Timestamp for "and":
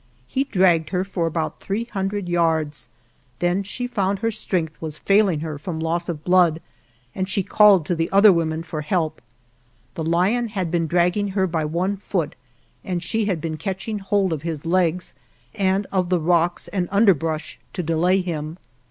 7.13-7.29, 12.83-13.03, 15.53-15.85, 16.69-16.87